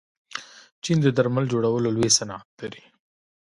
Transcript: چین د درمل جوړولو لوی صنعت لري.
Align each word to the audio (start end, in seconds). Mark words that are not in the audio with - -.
چین 0.83 0.97
د 1.01 1.07
درمل 1.17 1.45
جوړولو 1.53 1.89
لوی 1.95 2.09
صنعت 2.17 2.47
لري. 2.61 2.83